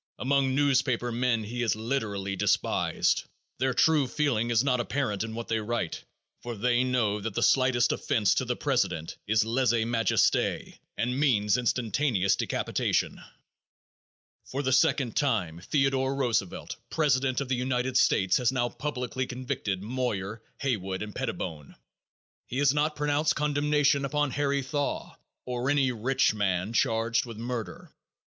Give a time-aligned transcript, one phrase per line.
[0.17, 3.25] Among newspaper men he is literally despised.
[3.59, 6.03] Their true feeling is not apparent in what they write,
[6.41, 11.55] for they know that the slightest offense to the president is lese majeste and means
[11.55, 13.21] instantaneous decapitation.
[14.45, 19.83] For the second time, Theodore Roosevelt, president of the United States, has now publicly convicted
[19.83, 21.75] Moyer, Haywood and Pettibone.
[22.47, 25.15] He has not pronounced condemnation upon Harry Thaw,
[25.45, 27.91] or any rich man charged with murder.